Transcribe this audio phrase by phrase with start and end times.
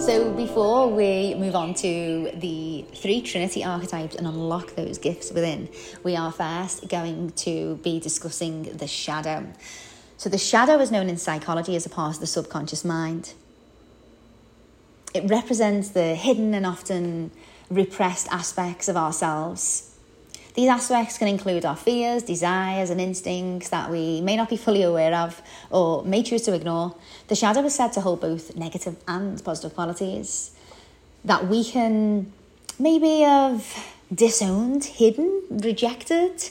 [0.00, 5.68] So, before we move on to the three Trinity archetypes and unlock those gifts within,
[6.02, 9.46] we are first going to be discussing the shadow.
[10.16, 13.34] So, the shadow is known in psychology as a part of the subconscious mind.
[15.12, 17.30] It represents the hidden and often
[17.68, 19.89] repressed aspects of ourselves
[20.54, 24.82] these aspects can include our fears, desires, and instincts that we may not be fully
[24.82, 25.40] aware of
[25.70, 26.94] or may choose to ignore.
[27.28, 30.50] The shadow is said to hold both negative and positive qualities
[31.24, 32.32] that we can
[32.78, 33.64] maybe have
[34.12, 36.50] disowned, hidden, rejected.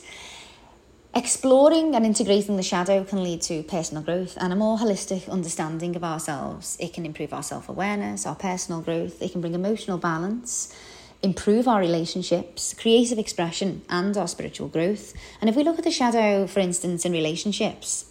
[1.14, 5.96] Exploring and integrating the shadow can lead to personal growth and a more holistic understanding
[5.96, 6.78] of ourselves.
[6.80, 10.74] It can improve our self awareness, our personal growth, it can bring emotional balance
[11.22, 15.14] improve our relationships, creative expression, and our spiritual growth.
[15.42, 18.06] And if we look at the shadow, for instance, in relationships,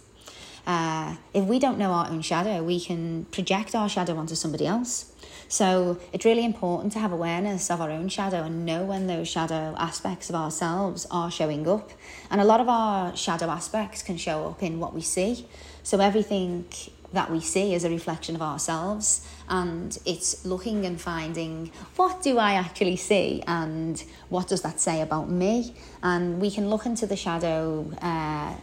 [0.67, 4.67] uh, if we don't know our own shadow, we can project our shadow onto somebody
[4.67, 5.11] else.
[5.47, 9.27] So it's really important to have awareness of our own shadow and know when those
[9.27, 11.89] shadow aspects of ourselves are showing up.
[12.29, 15.47] And a lot of our shadow aspects can show up in what we see.
[15.81, 16.65] So everything
[17.13, 22.37] that we see is a reflection of ourselves and it's looking and finding what do
[22.37, 25.73] I actually see and what does that say about me?
[26.03, 28.53] And we can look into the shadow uh,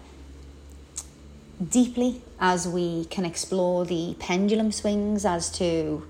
[1.70, 6.06] deeply as we can explore the pendulum swings as to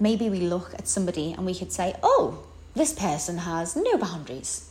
[0.00, 4.70] maybe we look at somebody and we could say oh this person has no boundaries.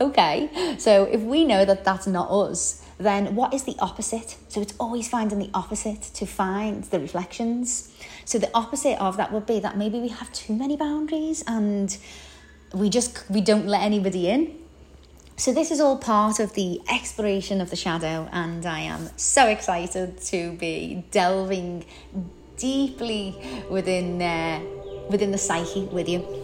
[0.00, 4.36] Okay so if we know that that's not us then what is the opposite?
[4.48, 7.92] So it's always finding the opposite to find the reflections.
[8.24, 11.96] So the opposite of that would be that maybe we have too many boundaries and
[12.72, 14.58] we just we don't let anybody in.
[15.36, 19.46] So this is all part of the exploration of the shadow and I am so
[19.46, 21.84] excited to be delving
[22.56, 24.60] deeply within uh,
[25.10, 26.41] within the psyche with you.